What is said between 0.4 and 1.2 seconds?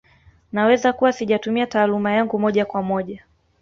Naweza kuwa